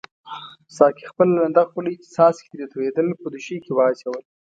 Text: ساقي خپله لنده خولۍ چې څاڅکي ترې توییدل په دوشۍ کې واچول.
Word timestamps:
ساقي 0.77 1.05
خپله 1.11 1.31
لنده 1.39 1.63
خولۍ 1.69 1.93
چې 2.01 2.07
څاڅکي 2.15 2.47
ترې 2.51 2.65
توییدل 2.73 3.07
په 3.21 3.27
دوشۍ 3.33 3.57
کې 3.65 3.71
واچول. 3.73 4.21